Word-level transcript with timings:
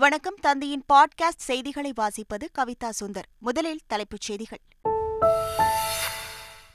வணக்கம். 0.00 0.34
தந்தையின் 0.40 0.84
பாட்காஸ்ட் 0.92 1.38
செய்திகளை 1.38 1.92
வாசிப்பது 2.00 2.48
கவிதா 2.58 2.90
சுந்தர். 3.04 3.22
முதலில் 3.38 3.80
தலைப்புச் 3.86 4.20
செய்திகள். 4.20 4.60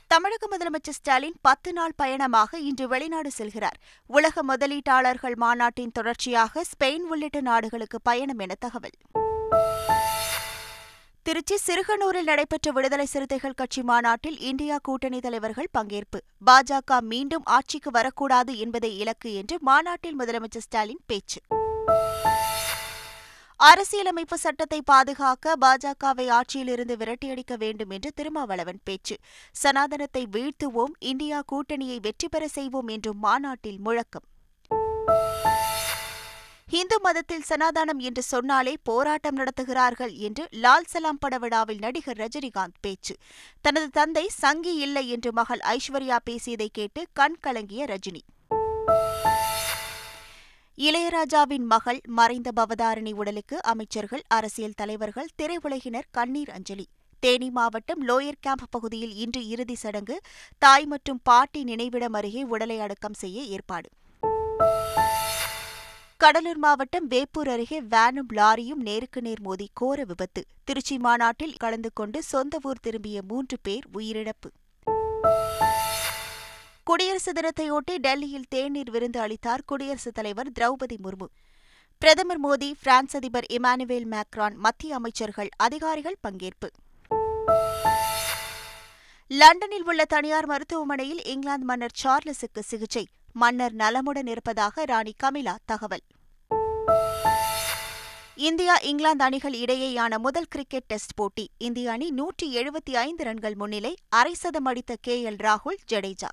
தமிழக 0.06 0.56
முதலமைச்சர் 0.56 0.90
ஸ்டாலின் 0.90 1.34
பத்து 1.42 1.72
நாள் 1.72 1.92
பயணமாக 1.96 2.58
இன்று 2.58 2.88
வெளிநாடு 2.88 3.30
செல்கிறார். 3.38 3.78
உலக 4.06 4.56
முதலீட்டாளர்கள் 4.56 5.34
மாநாட்டின் 5.34 5.92
தொடர்ச்சியாக 5.92 6.64
ஸ்பெயின் 6.64 6.98
உள்ளிட்ட 6.98 7.40
நாடுகளுக்கு 7.40 8.00
பயணம் 8.00 8.38
என 8.38 8.54
தகவல். 8.58 8.96
திருச்சி 11.22 11.56
சிறுகனூரில் 11.66 12.22
நடைபெற்ற 12.22 12.70
விடுதலை 12.70 13.06
சிறுத்தைகள் 13.06 13.54
கட்சி 13.54 13.82
மாநாட்டில் 13.82 14.38
இந்தியா 14.38 14.78
கூட்டணி 14.82 15.20
தலைவர்கள் 15.20 15.70
பங்கேற்பு. 15.78 16.20
பாஜக 16.46 17.00
மீண்டும் 17.00 17.42
ஆட்சிக்கு 17.44 17.90
வரக்கூடாது 17.90 18.58
என்பதே 18.58 18.96
இலக்கு 18.96 19.34
என்று 19.34 19.58
மாநாட்டில் 19.60 20.18
முதலமைச்சர் 20.18 20.66
ஸ்டாலின் 20.68 21.00
பேச்சு. 21.06 21.40
அரசியலமைப்பு 23.68 24.36
சட்டத்தை 24.38 24.78
பாதுகாக்க 24.82 25.54
பாஜகவை 25.60 26.26
ஆட்சியிலிருந்து 26.30 26.94
விரட்டியடிக்க 26.96 27.56
வேண்டும் 27.56 27.90
என்று 27.90 28.10
திருமாவளவன் 28.14 28.80
பேச்சு. 28.84 29.16
சனாதனத்தை 29.52 30.22
வீழ்த்துவோம் 30.32 30.94
இந்தியா 30.98 31.42
கூட்டணியை 31.52 32.00
வெற்றி 32.00 32.28
பெற 32.28 32.48
செய்வோம் 32.48 32.88
என்றும் 32.88 33.18
மாநாட்டில் 33.18 33.78
முழக்கம். 33.78 34.26
இந்து 36.70 37.00
மதத்தில் 37.00 37.46
சனாதானம் 37.48 37.98
என்று 37.98 38.22
சொன்னாலே 38.22 38.76
போராட்டம் 38.82 39.36
நடத்துகிறார்கள் 39.36 40.14
என்று 40.28 40.46
லால் 40.50 40.90
சலாம் 40.92 41.18
பட 41.18 41.38
விழாவில் 41.38 41.78
நடிகர் 41.78 42.16
ரஜினிகாந்த் 42.16 42.80
பேச்சு. 42.80 43.16
தனது 43.60 43.90
தந்தை 43.90 44.28
சங்கி 44.28 44.74
இல்லை 44.76 45.08
என்று 45.08 45.32
மகள் 45.32 45.64
ஐஸ்வர்யா 45.64 46.18
பேசியதை 46.24 46.68
கேட்டு 46.72 47.02
கண் 47.12 47.38
கலங்கிய 47.40 47.84
ரஜினி. 47.84 48.24
இளையராஜாவின் 50.78 51.66
மகள் 51.68 52.00
மறைந்த 52.06 52.50
பவதாரணி 52.56 53.12
உடலுக்கு 53.12 53.62
அமைச்சர்கள் 53.62 54.22
அரசியல் 54.28 54.72
தலைவர்கள் 54.76 55.26
திரையுலகினர் 55.42 56.08
கண்ணீர் 56.10 56.50
அஞ்சலி. 56.50 56.86
தேனி 57.20 57.50
மாவட்டம் 57.50 58.08
லோயர் 58.08 58.40
கேம்ப் 58.40 58.66
பகுதியில் 58.70 59.14
இன்று 59.14 59.48
இறுதி 59.48 59.74
சடங்கு 59.74 60.20
தாய் 60.58 60.86
மற்றும் 60.86 61.20
பாட்டி 61.22 61.64
நினைவிடம் 61.64 62.12
அருகே 62.12 62.42
உடலை 62.42 62.80
அடக்கம் 62.80 63.14
செய்ய 63.14 63.42
ஏற்பாடு. 63.42 63.88
கடலூர் 66.16 66.56
மாவட்டம் 66.56 67.06
வேப்பூர் 67.06 67.48
அருகே 67.48 67.82
வேனும் 67.82 68.28
லாரியும் 68.34 68.82
நேருக்கு 68.82 69.22
நேர் 69.22 69.40
மோதி 69.40 69.70
கோர 69.72 70.04
விபத்து. 70.04 70.44
திருச்சி 70.64 70.98
மாநாட்டில் 70.98 71.56
கலந்து 71.56 71.90
கொண்டு 71.94 72.22
சொந்த 72.22 72.58
ஊர் 72.62 72.80
திரும்பிய 72.80 73.22
மூன்று 73.28 73.56
பேர் 73.62 73.84
உயிரிழப்பு. 73.94 74.50
குடியரசு 76.88 77.32
தினத்தையொட்டி 77.32 77.98
டெல்லியில் 77.98 78.48
தேநீர் 78.48 78.90
விருந்து 78.90 79.20
அளித்தார் 79.20 79.62
குடியரசுத் 79.66 80.14
தலைவர் 80.14 80.50
திரௌபதி 80.60 80.96
முர்மு. 81.04 81.26
பிரதமர் 81.98 82.40
மோடி 82.44 82.72
பிரான்ஸ் 82.82 83.16
அதிபர் 83.16 83.46
இமானுவேல் 83.48 84.06
மேக்ரான் 84.10 84.54
மத்திய 84.54 84.94
அமைச்சர்கள் 84.94 85.48
அதிகாரிகள் 85.56 86.16
பங்கேற்பு. 86.28 86.68
லண்டனில் 89.26 89.84
உள்ள 89.84 90.04
தனியார் 90.04 90.46
மருத்துவமனையில் 90.46 91.24
இங்கிலாந்து 91.24 91.64
மன்னர் 91.64 91.96
சார்லஸுக்கு 92.04 92.60
சிகிச்சை. 92.60 93.06
மன்னர் 93.32 93.74
நலமுடன் 93.74 94.26
இருப்பதாக 94.26 94.84
ராணி 94.84 95.14
கமிலா 95.24 95.56
தகவல். 95.64 96.04
இந்தியா 98.34 98.76
இங்கிலாந்து 98.76 99.24
அணிகள் 99.24 99.52
இடையேயான 99.52 100.18
முதல் 100.18 100.50
கிரிக்கெட் 100.50 100.84
டெஸ்ட் 100.86 101.14
போட்டி. 101.14 101.50
இந்திய 101.58 101.90
அணி 101.90 102.10
நூற்றி 102.10 102.56
எழுபத்தி 102.56 102.94
ஐந்து 103.08 103.24
ரன்கள் 103.24 103.54
முன்னிலை 103.54 103.96
அரை 104.08 104.34
சதம் 104.34 104.64
அடித்த 104.64 104.96
கே 105.00 105.30
எல் 105.30 105.42
ராகுல் 105.42 105.84
ஜடேஜா. 105.92 106.32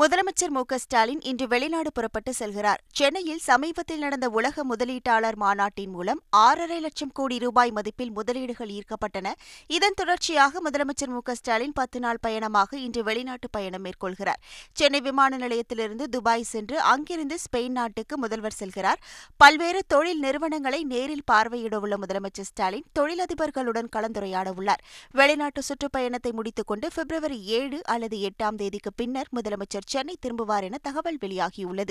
முதலமைச்சர் 0.00 0.52
மு 0.54 0.62
ஸ்டாலின் 0.82 1.20
இன்று 1.20 1.46
வெளிநாடு 1.48 1.90
புறப்பட்டு 1.92 2.32
செல்கிறார். 2.38 2.80
சென்னையில் 2.98 3.38
சமீபத்தில் 3.38 3.98
நடந்த 3.98 4.26
உலக 4.28 4.64
முதலீட்டாளர் 4.70 5.36
மாநாட்டின் 5.42 5.90
மூலம் 5.90 6.20
ஆறரை 6.30 6.80
லட்சம் 6.80 7.12
கோடி 7.12 7.36
ரூபாய் 7.38 7.72
மதிப்பில் 7.72 8.10
முதலீடுகள் 8.10 8.68
ஈர்க்கப்பட்டன. 8.68 9.32
இதன் 9.66 9.96
தொடர்ச்சியாக 9.96 10.60
முதலமைச்சர் 10.66 11.12
மு 11.14 11.20
ஸ்டாலின் 11.38 11.72
பத்து 11.72 12.00
நாள் 12.00 12.20
பயணமாக 12.20 12.78
இன்று 12.78 13.02
வெளிநாட்டு 13.02 13.48
பயணம் 13.50 13.84
மேற்கொள்கிறார். 13.84 14.40
சென்னை 14.72 15.00
விமான 15.00 15.36
நிலையத்திலிருந்து 15.36 16.08
துபாய் 16.08 16.46
சென்று 16.52 16.76
அங்கிருந்து 16.80 17.38
ஸ்பெயின் 17.44 17.76
நாட்டுக்கு 17.80 18.18
முதல்வர் 18.18 18.58
செல்கிறார். 18.58 19.00
பல்வேறு 19.36 19.82
தொழில் 19.86 20.18
நிறுவனங்களை 20.18 20.84
நேரில் 20.84 21.26
பார்வையிடவுள்ள 21.32 21.96
முதலமைச்சர் 22.04 22.50
ஸ்டாலின் 22.50 22.86
தொழிலதிபர்களுடன் 22.98 23.90
கலந்துரையாட 23.96 24.54
உள்ளார் 24.58 24.84
வெளிநாட்டு 25.14 25.62
சுற்றுப்பயணத்தை 25.70 26.32
முடித்துக் 26.32 26.66
கொண்டு 26.66 26.88
பிப்ரவரி 26.98 27.40
ஏழு 27.44 27.80
அல்லது 27.96 28.18
எட்டாம் 28.30 28.60
தேதிக்கு 28.62 28.92
பின்னர் 28.92 29.34
முதலமைச்சர் 29.36 29.84
சென்னை 29.86 30.16
திரும்புவார் 30.26 30.62
என 30.62 30.78
தகவல் 30.82 31.18
வெளியாகியுள்ளது. 31.20 31.90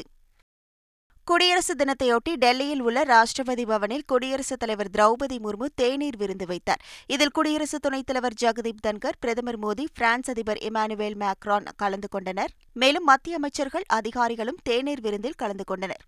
குடியரசு 1.23 1.75
தினத்தையொட்டி 1.75 2.35
டெல்லியில் 2.35 2.81
உள்ள 2.81 3.03
ராஷ்டிரபதி 3.03 3.65
பவனில் 3.65 4.03
குடியரசுத் 4.05 4.59
தலைவர் 4.59 4.89
திரௌபதி 4.89 5.39
முர்மு 5.43 5.65
தேநீர் 5.75 6.17
விருந்து 6.17 6.45
வைத்தார். 6.45 6.81
இதில் 7.07 7.31
குடியரசு 7.31 7.79
துணைத் 7.79 8.05
தலைவர் 8.05 8.33
ஜெகதீப் 8.41 8.83
தன்கர் 8.87 9.19
பிரதமர் 9.19 9.59
மோடி 9.59 9.85
பிரான்ஸ் 9.93 10.29
அதிபர் 10.29 10.57
இமானுவேல் 10.57 11.17
மேக்ரான் 11.19 11.65
கலந்து 11.75 12.07
கொண்டனர். 12.09 12.49
மேலும் 12.73 13.03
மத்திய 13.03 13.35
அமைச்சர்கள் 13.35 13.83
அதிகாரிகளும் 13.87 14.57
தேநீர் 14.63 15.01
விருந்தில் 15.01 15.33
கலந்து 15.33 15.63
கொண்டனர். 15.63 16.01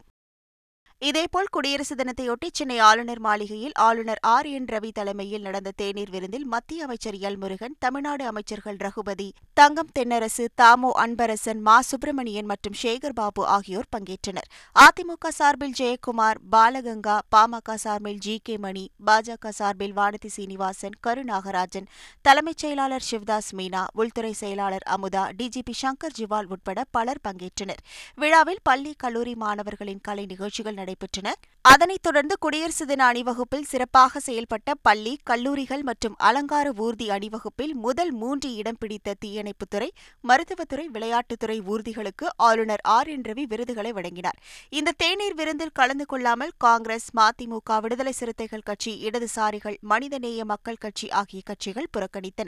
இதேபோல் 1.02 1.50
குடியரசு 1.52 1.96
தினத்தையொட்டி 1.96 2.48
சென்னை 2.52 2.78
ஆளுநர் 2.80 3.20
மாளிகையில் 3.20 3.74
ஆளுநர் 3.76 4.20
ஆர் 4.22 4.46
என் 4.46 4.66
ரவி 4.66 4.90
தலைமையில் 4.92 5.42
நடந்த 5.42 5.72
தேநீர் 5.76 6.10
விருந்தில் 6.10 6.46
மத்திய 6.46 6.84
அமைச்சர் 6.84 7.18
எல் 7.28 7.38
முருகன் 7.38 7.76
தமிழ்நாடு 7.80 8.26
அமைச்சர்கள் 8.26 8.78
ரகுபதி 8.86 9.28
தங்கம் 9.54 9.92
தென்னரசு 10.00 10.46
தாமோ 10.56 10.90
அன்பரசன் 11.04 11.62
மா 11.62 11.76
சுப்பிரமணியன் 11.82 12.46
மற்றும் 12.46 12.78
சேகர் 12.82 13.16
பாபு 13.20 13.46
ஆகியோர் 13.46 13.90
பங்கேற்றனர். 13.96 14.48
அதிமுக 14.76 15.28
சார்பில் 15.30 15.76
ஜெயக்குமார் 15.80 16.40
பாலகங்கா 16.52 17.20
பாமக 17.36 17.76
சார்பில் 17.76 18.18
ஜி 18.18 18.36
கே 18.44 18.58
மணி 18.58 18.90
பாஜக 19.06 19.54
சார்பில் 19.60 19.96
வானதி 20.00 20.32
சீனிவாசன் 20.38 20.98
கருநாகராஜன் 21.08 21.88
தலைமைச் 22.22 22.58
செயலாளர் 22.58 23.08
சிவதாஸ் 23.12 23.52
மீனா 23.54 23.86
உள்துறை 23.94 24.34
செயலாளர் 24.34 24.88
அமுதா 24.98 25.26
டிஜிபி 25.40 25.78
சங்கர் 25.84 26.18
ஜிவால் 26.20 26.52
உட்பட 26.56 26.80
பலர் 26.92 27.24
பங்கேற்றனர். 27.30 27.82
விழாவில் 28.16 28.64
பள்ளி 28.64 28.96
கல்லூரி 28.98 29.36
மாணவர்களின் 29.36 30.02
கலை 30.02 30.26
நிகழ்ச்சிகள் 30.26 30.86
நடைபெற்றன. 30.88 31.32
அதனைத் 31.62 32.02
தொடர்ந்து 32.02 32.38
குடியரசு 32.40 32.86
தின 32.86 33.06
அணிவகுப்பில் 33.06 33.64
சிறப்பாக 33.64 34.20
செயல்பட்ட 34.26 34.72
பள்ளி 34.82 35.18
கல்லூரிகள் 35.24 35.84
மற்றும் 35.84 36.16
அலங்கார 36.18 36.72
ஊர்தி 36.78 37.10
அணிவகுப்பில் 37.10 37.76
முதல் 37.76 38.12
மூன்று 38.12 38.54
இடம் 38.54 38.76
பிடித்த 38.80 39.14
தீயணைப்புத்துறை 39.26 39.90
மருத்துவத்துறை 40.22 40.90
விளையாட்டுத்துறை 40.94 41.62
ஊர்திகளுக்கு 41.62 42.28
ஆளுநர் 42.36 42.80
ஆர். 42.84 43.08
என். 43.08 43.22
ரவி 43.22 43.44
விருதுகளை 43.44 43.92
வழங்கினார். 43.92 44.38
இந்த 44.70 44.92
தேநீர் 44.98 45.34
விருந்தில் 45.34 45.72
கலந்து 45.74 46.06
கொள்ளாமல் 46.06 46.52
காங்கிரஸ் 46.58 47.10
மதிமுக 47.18 47.82
விடுதலை 47.82 48.12
சிறுத்தைகள் 48.12 48.60
கட்சி 48.60 49.10
இடதுசாரிகள் 49.10 49.80
மனிதநேய 49.80 50.46
மக்கள் 50.46 50.76
கட்சி 50.76 51.10
ஆகிய 51.10 51.42
கட்சிகள் 51.46 51.90
புறக்கணித்தன. 51.98 52.48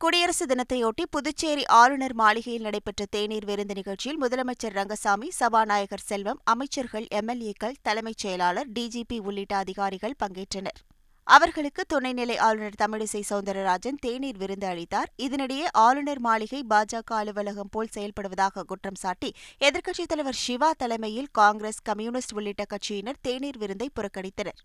குடியரசு 0.00 0.44
தினத்தையொட்டி 0.46 1.04
புதுச்சேரி 1.10 1.64
ஆளுநர் 1.64 2.14
மாளிகையில் 2.14 2.62
நடைபெற்ற 2.62 3.04
தேநீர் 3.10 3.44
விருந்து 3.44 3.74
நிகழ்ச்சியில் 3.74 4.20
முதலமைச்சர் 4.22 4.72
ரங்கசாமி 4.72 5.28
சபாநாயகர் 5.30 6.04
செல்வம் 6.04 6.40
அமைச்சர்கள் 6.44 7.06
எம்எல்ஏக்கள் 7.14 7.76
தலைமைச் 7.82 8.18
செயலாளர் 8.18 8.68
டிஜிபி 8.68 9.18
உள்ளிட்ட 9.18 9.56
அதிகாரிகள் 9.56 10.14
பங்கேற்றனர். 10.22 10.78
அவர்களுக்கு 11.24 11.84
துணைநிலை 11.94 12.38
ஆளுநர் 12.38 12.80
தமிழிசை 12.82 13.22
சவுந்தரராஜன் 13.30 14.00
தேநீர் 14.00 14.36
விருந்து 14.36 14.66
அளித்தார். 14.66 15.12
இதனிடையே 15.22 15.68
ஆளுநர் 15.72 16.20
மாளிகை 16.20 16.64
பாஜக 16.70 17.20
அலுவலகம் 17.20 17.70
போல் 17.70 17.94
செயல்படுவதாக 17.94 18.62
குற்றம் 18.62 19.00
சாட்டி 19.04 19.32
எதிர்க்கட்சித் 19.60 20.12
தலைவர் 20.14 20.42
சிவா 20.46 20.72
தலைமையில் 20.72 21.30
காங்கிரஸ் 21.32 21.82
கம்யூனிஸ்ட் 21.82 22.34
உள்ளிட்ட 22.34 22.64
கட்சியினர் 22.74 23.22
தேநீர் 23.22 23.58
விருந்தை 23.58 23.90
புறக்கணித்தனர். 24.00 24.60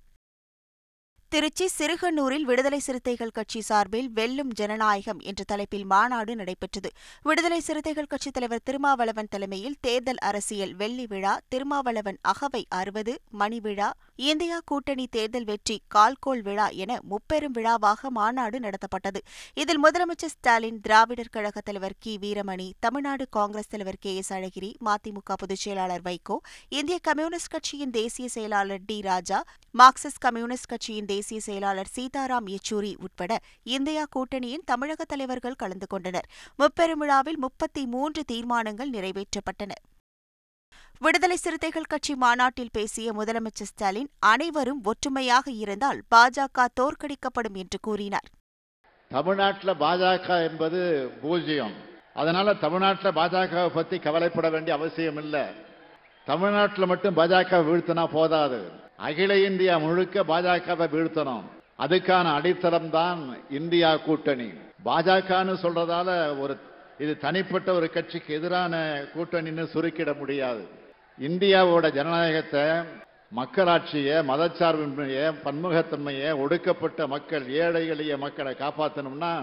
திருச்சி 1.35 1.69
சிறுகண்ணூரில் 1.77 2.41
விடுதலை 2.41 2.79
சிறுத்தைகள் 2.79 3.31
கட்சி 3.31 3.61
சார்பில் 3.61 4.09
வெல்லும் 4.09 4.53
ஜனநாயகம் 4.53 5.19
என்ற 5.19 5.43
தலைப்பில் 5.47 5.85
மாநாடு 5.85 6.35
நடைபெற்றது. 6.35 6.89
விடுதலை 7.23 7.59
சிறுத்தைகள் 7.59 8.05
கட்சித் 8.05 8.33
தலைவர் 8.33 8.61
திருமாவளவன் 8.63 9.27
தலைமையில் 9.29 9.75
தேர்தல் 9.81 10.17
அரசியல் 10.17 10.75
வெள்ளி 10.75 11.05
விழா 11.05 11.39
திருமாவளவன் 11.47 12.17
அகவை 12.21 12.65
அறுபது 12.69 13.19
மணி 13.31 13.59
விழா 13.59 13.93
இந்தியா 14.15 14.61
கூட்டணி 14.65 15.07
தேர்தல் 15.07 15.43
வெற்றி 15.43 15.81
கால்கோள் 15.95 16.41
விழா 16.41 16.67
என 16.67 16.99
முப்பெரும் 17.01 17.51
விழாவாக 17.51 18.09
மாநாடு 18.09 18.59
நடத்தப்பட்டது. 18.59 19.17
இதில் 19.53 19.83
முதலமைச்சர் 19.83 20.33
ஸ்டாலின் 20.35 20.81
திராவிடர் 20.81 21.29
கழக 21.31 21.61
தலைவர் 21.61 21.97
கி. 21.99 22.17
வீரமணி 22.21 22.71
தமிழ்நாடு 22.79 23.27
காங்கிரஸ் 23.29 23.69
தலைவர் 23.69 23.97
கே. 23.99 24.15
எஸ். 24.15 24.33
அழகிரி 24.33 24.73
மதிமுக 24.85 25.33
பொதுச் 25.37 25.57
செயலாளர் 25.57 26.01
வைகோ 26.01 26.37
இந்திய 26.69 26.99
கம்யூனிஸ்ட் 27.01 27.49
கட்சியின் 27.49 27.91
தேசிய 27.91 28.27
செயலாளர் 28.27 28.81
டி. 28.85 29.01
ராஜா 29.01 29.43
மார்க்சிஸ்ட் 29.79 30.19
கம்யூனிஸ்ட் 30.19 30.67
கட்சியின் 30.67 31.05
தேசிய 31.05 31.39
செயலாளர் 31.39 31.89
சீதாராம் 31.95 32.45
யெச்சூரி 32.51 32.95
உட்பட 32.99 33.39
இந்தியா 33.63 34.03
கூட்டணியின் 34.09 34.61
தமிழக 34.65 35.03
தலைவர்கள் 35.03 35.57
கலந்து 35.61 35.87
கொண்டனர். 35.87 36.27
முப்பெரும் 36.55 36.97
விழாவில் 36.97 37.37
முப்பத்தி 37.37 37.85
மூன்று 37.85 38.23
தீர்மானங்கள் 38.23 38.89
நிறைவேற்றப்பட்டன. 38.89 39.73
விடுதலை 40.99 41.35
சிறுத்தைகள் 41.35 41.89
கட்சி 41.93 42.15
மாநாட்டில் 42.15 42.71
பேசிய 42.71 43.13
முதலமைச்சர் 43.13 43.69
ஸ்டாலின் 43.71 44.09
அனைவரும் 44.19 44.83
ஒற்றுமையாக 44.83 45.51
இருந்தால் 45.51 45.99
பாஜக 46.15 46.67
தோற்கடிக்கப்படும் 46.79 47.59
என்று 47.63 47.79
கூறினார். 47.81 48.29
தமிழ்நாட்டில் 49.07 49.75
பாஜக 49.85 50.49
என்பது 50.49 51.11
பூஜ்ஜியம். 51.21 51.75
அதனால 52.13 52.53
தமிழ்நாட்டில் 52.53 53.17
பாஜகவை 53.19 53.69
பத்தி 53.73 53.99
கவலைப்பட 53.99 54.49
வேண்டிய 54.49 54.77
அவசியம் 54.77 55.17
இல்லை. 55.17 55.45
தமிழ்நாட்டில் 56.25 56.91
மட்டும் 56.93 57.17
பாஜக 57.17 57.61
வீழ்த்தினா 57.69 58.07
போதாது. 58.17 58.83
அகில 58.99 59.31
இந்தியா 59.39 59.77
முழுக்க 59.77 60.23
பாஜகவை 60.23 60.85
வீழ்த்தணும். 60.95 61.45
அதுக்கான 61.79 62.25
அடித்தளம் 62.33 62.89
தான் 62.89 63.21
இந்தியா 63.49 63.95
கூட்டணி. 63.95 64.49
பாஜகன்னு 64.85 65.55
சொல்றதால 65.63 66.39
ஒரு 66.39 66.55
இது 66.99 67.17
தனிப்பட்ட 67.17 67.73
ஒரு 67.73 67.87
கட்சிக்கு 67.89 68.33
எதிரான 68.33 68.75
கூட்டணின்னு 69.15 69.63
சுருக்கிட 69.73 70.17
முடியாது. 70.17 70.63
இந்தியாவோட 71.19 71.85
ஜனநாயகத்தை 71.91 72.63
மக்களாட்சியை 73.35 74.17
மதச்சார்பின்மையை 74.31 75.25
பன்முகத்தன்மையை 75.45 76.29
ஒடுக்கப்பட்ட 76.37 77.07
மக்கள் 77.07 77.45
ஏழை 77.49 77.87
எளிய 77.87 78.17
மக்களை 78.17 78.55
காப்பாற்றணும்னா 78.59 79.33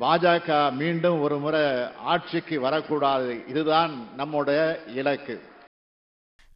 பாஜக 0.00 0.72
மீண்டும் 0.72 1.20
ஒரு 1.20 1.38
முறை 1.38 1.64
ஆட்சிக்கு 2.12 2.60
வரக்கூடாது. 2.60 3.32
இதுதான் 3.48 3.92
நம்முடைய 4.16 4.60
இலக்கு. 4.94 5.36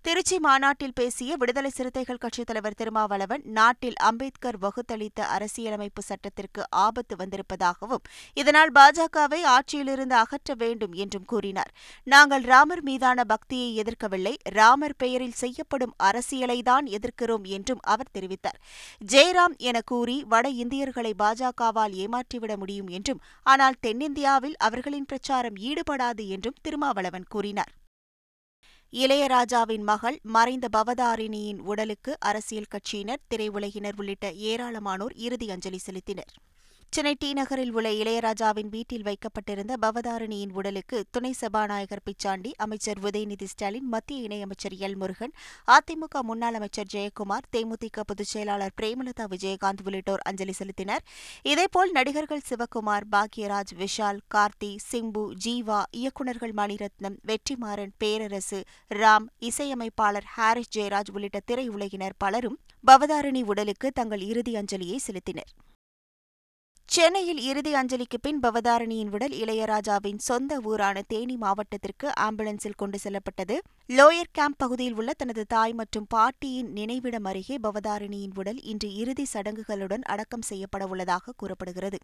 திருச்சி 0.05 0.37
மாநாட்டில் 0.39 0.95
பேசிய 0.95 1.37
விடுதலை 1.37 1.71
சிறுத்தைகள் 1.71 2.21
கட்சித் 2.23 2.47
தலைவர் 2.47 2.77
திருமாவளவன் 2.77 3.43
நாட்டில் 3.43 3.99
அம்பேத்கர் 3.99 4.57
வகுத்தளித்த 4.63 5.21
அரசியலமைப்பு 5.35 6.03
சட்டத்திற்கு 6.03 6.63
ஆபத்து 6.71 7.17
வந்திருப்பதாகவும் 7.17 8.03
இதனால் 8.35 8.73
பாஜகவை 8.73 9.41
ஆட்சியிலிருந்து 9.53 10.17
அகற்ற 10.23 10.55
வேண்டும் 10.55 10.93
என்றும் 10.93 11.25
கூறினார். 11.25 11.71
நாங்கள் 12.07 12.43
ராமர் 12.43 12.83
மீதான 12.83 13.25
பக்தியை 13.25 13.69
எதிர்க்கவில்லை 13.83 14.35
ராமர் 14.43 14.97
பெயரில் 14.97 15.39
செய்யப்படும் 15.43 15.95
அரசியலைதான் 16.03 16.89
எதிர்க்கிறோம் 16.99 17.47
என்றும் 17.49 17.83
அவர் 17.83 18.13
தெரிவித்தார். 18.19 18.59
ஜெயராம் 19.13 19.57
என 19.57 19.81
கூறி 19.81 20.25
வட 20.25 20.49
இந்தியர்களை 20.49 21.15
பாஜகவால் 21.19 21.95
ஏமாற்றிவிட 22.05 22.57
முடியும் 22.57 22.89
என்றும் 22.89 23.23
ஆனால் 23.43 23.79
தென்னிந்தியாவில் 23.81 24.59
அவர்களின் 24.59 25.07
பிரச்சாரம் 25.07 25.55
ஈடுபடாது 25.71 26.27
என்றும் 26.29 26.59
திருமாவளவன் 26.63 27.29
கூறினார். 27.29 27.73
இளையராஜாவின் 28.93 29.83
மகள் 29.83 30.19
மறைந்த 30.23 30.69
பவதாரிணியின் 30.77 31.61
உடலுக்கு 31.61 32.17
அரசியல் 32.21 32.71
கட்சியினர் 32.71 33.23
திரையுலகினர் 33.31 33.97
உள்ளிட்ட 33.97 34.31
ஏராளமானோர் 34.31 35.15
இறுதி 35.17 35.51
அஞ்சலி 35.51 35.79
செலுத்தினர். 35.87 36.33
சென்னை 36.93 37.13
டி 37.19 37.33
நகரில் 37.33 37.71
உள்ள 37.73 37.91
இளையராஜாவின் 37.91 38.71
வீட்டில் 38.71 39.03
வைக்கப்பட்டிருந்த 39.03 39.77
பவதாரணியின் 39.81 40.51
உடலுக்கு 40.53 41.05
துணை 41.11 41.31
சபாநாயகர் 41.33 42.03
பிச்சாண்டி 42.09 42.51
அமைச்சர் 42.57 42.99
உதயநிதி 42.99 43.45
ஸ்டாலின் 43.45 43.87
மத்திய 43.89 44.27
இணையமைச்சர் 44.29 44.75
எல் 44.79 44.97
முருகன் 44.97 45.33
அதிமுக 45.67 46.23
முன்னாள் 46.23 46.55
அமைச்சர் 46.55 46.91
ஜெயக்குமார் 46.95 47.49
தேமுதிக 47.57 48.05
பொதுச் 48.07 48.27
செயலாளர் 48.27 48.75
பிரேமலதா 48.81 49.27
விஜயகாந்த் 49.31 49.83
உள்ளிட்டோர் 49.85 50.25
அஞ்சலி 50.25 50.55
செலுத்தினர். 50.59 51.03
இதேபோல் 51.43 51.91
நடிகர்கள் 51.91 52.45
சிவக்குமார் 52.51 53.09
பாக்யராஜ் 53.17 53.75
விஷால் 53.79 54.23
கார்த்தி 54.35 54.73
சிம்பு 54.91 55.25
ஜீவா 55.47 55.83
இயக்குநர்கள் 55.91 56.55
மணிரத்னம் 56.57 57.19
வெற்றிமாறன் 57.27 57.97
பேரரசு 57.99 58.63
ராம் 58.91 59.29
இசையமைப்பாளர் 59.39 60.31
ஹாரிஸ் 60.37 60.73
ஜெயராஜ் 60.79 61.13
உள்ளிட்ட 61.13 61.41
திரையுலகினர் 61.51 62.19
பலரும் 62.19 62.61
பவதாரணி 62.87 63.45
உடலுக்கு 63.45 63.91
தங்கள் 63.93 64.21
இறுதி 64.21 64.55
அஞ்சலியை 64.55 65.01
செலுத்தினர். 65.07 65.53
சென்னையில் 66.95 67.39
இறுதி 67.41 67.75
அஞ்சலிக்கு 67.75 68.19
பின் 68.23 68.41
பவதாரணியின் 68.43 69.11
உடல் 69.11 69.33
இளையராஜாவின் 69.33 70.19
சொந்த 70.19 70.61
ஊரான 70.65 71.03
தேனி 71.07 71.37
மாவட்டத்திற்கு 71.37 72.13
ஆம்புலன்ஸில் 72.21 72.77
கொண்டு 72.77 72.99
செல்லப்பட்டது. 72.99 73.57
லோயர் 73.89 74.33
கேம்ப் 74.33 74.59
பகுதியில் 74.59 74.95
உள்ள 74.95 75.13
தனது 75.13 75.45
தாய் 75.47 75.73
மற்றும் 75.73 76.07
பாட்டியின் 76.09 76.73
நினைவிடம் 76.73 77.25
அருகே 77.25 77.59
பவதாரணியின் 77.63 78.35
உடல் 78.35 78.61
இன்று 78.63 78.95
இறுதி 78.95 79.27
சடங்குகளுடன் 79.33 80.03
அடக்கம் 80.03 80.43
செய்யப்பட 80.43 80.87
உள்ளதாக 80.87 81.35
கூறப்படுகிறது. 81.37 81.99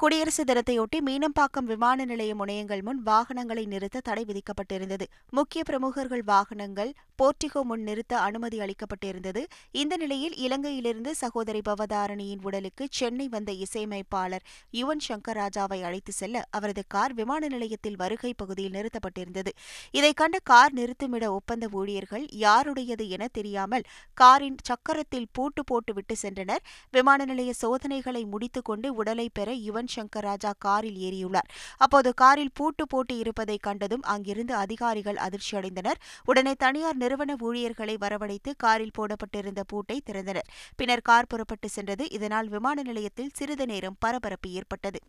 குடியரசு 0.00 0.42
தினத்தையொட்டி 0.44 0.98
மீனம்பாக்கம் 1.06 1.68
விமான 1.68 2.04
நிலைய 2.04 2.32
முனையங்கள் 2.34 2.82
முன் 2.82 3.00
வாகனங்களை 3.02 3.64
நிறுத்த 3.66 4.00
தடை 4.00 4.24
விதிக்கப்பட்டிருந்தது. 4.24 5.06
முக்கிய 5.30 5.62
பிரமுகர்கள் 5.64 6.22
வாகனங்கள் 6.22 6.90
போர்டிகோ 7.18 7.60
முன் 7.62 7.82
நிறுத்த 7.82 8.18
அனுமதி 8.18 8.58
அளிக்கப்பட்டிருந்தது. 8.58 9.42
இந்த 9.72 9.96
நிலையில் 9.96 10.34
இலங்கையிலிருந்து 10.36 11.10
சகோதரி 11.10 11.62
பவதாரணியின் 11.68 12.42
உடலுக்கு 12.42 12.86
சென்னை 12.90 13.28
வந்த 13.28 13.52
இசையமைப்பாளர் 13.52 14.44
யுவன் 14.72 15.02
சங்கர் 15.08 15.38
ராஜாவை 15.40 15.82
அழைத்து 15.82 16.12
செல்ல 16.12 16.44
அவரது 16.50 16.84
கார் 16.88 17.14
விமான 17.14 17.48
நிலையத்தில் 17.48 17.96
வருகை 17.96 18.32
பகுதியில் 18.36 18.76
நிறுத்தப்பட்டிருந்தது. 18.78 19.52
இதை 19.90 20.12
கண்ட 20.12 20.38
கார் 20.42 20.72
நிறுத்துமிட 20.72 21.32
ஒப்பந்த 21.32 21.68
ஊழியர்கள் 21.72 22.26
யாருடையது 22.44 23.08
என 23.08 23.28
தெரியாமல் 23.32 23.84
காரின் 24.14 24.60
சக்கரத்தில் 24.70 25.28
பூட்டு 25.32 25.64
போட்டு 25.64 25.94
விட்டு 25.94 26.16
சென்றனர். 26.22 26.64
விமான 26.90 27.24
நிலைய 27.24 27.52
சோதனைகளை 27.52 28.24
முடித்துக் 28.24 28.64
கொண்டு 28.64 28.94
உடலை 28.94 29.28
பெற 29.32 29.50
யுவன் 29.52 29.86
சங்கர் 29.94 30.26
ராஜா 30.28 30.52
காரில் 30.58 30.96
ஏறியுள்ளார். 30.96 31.48
அப்போது 31.76 32.14
காரில் 32.14 32.54
பூட்டு 32.54 32.86
போட்டு 32.86 33.18
இருப்பதை 33.18 33.56
கண்டதும் 33.56 34.02
அங்கிருந்து 34.02 34.54
அதிகாரிகள் 34.54 35.20
அதிர்ச்சியடைந்தனர். 35.26 36.00
உடனே 36.24 36.54
தனியார் 36.58 36.96
நிறுவன 36.96 37.36
ஊழியர்களை 37.38 37.96
வரவழைத்து 38.00 38.52
காரில் 38.56 38.94
போடப்பட்டிருந்த 38.94 39.64
பூட்டை 39.64 40.02
திறந்தனர். 40.06 40.50
பின்னர் 40.76 41.00
கார் 41.00 41.26
புறப்பட்டு 41.26 41.68
சென்றது. 41.68 42.10
இதனால் 42.10 42.48
விமான 42.48 42.82
நிலையத்தில் 42.82 43.34
சிறிது 43.34 43.66
நேரம் 43.66 43.96
பரபரப்பு 43.98 44.50
ஏற்பட்டது. 44.50 45.00